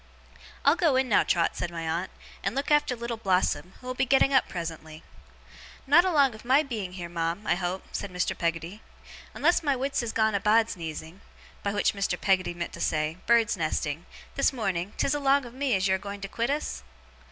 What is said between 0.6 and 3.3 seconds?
'I'll go in now, Trot,' said my aunt, 'and look after Little